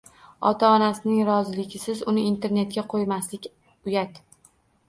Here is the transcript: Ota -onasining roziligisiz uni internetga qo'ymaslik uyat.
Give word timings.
Ota 0.51 0.69
-onasining 0.77 1.19
roziligisiz 1.27 2.01
uni 2.13 2.25
internetga 2.31 2.87
qo'ymaslik 2.95 3.49
uyat. 3.91 4.19